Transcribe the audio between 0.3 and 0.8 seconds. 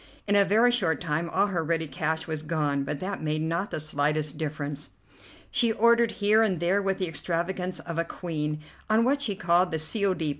a very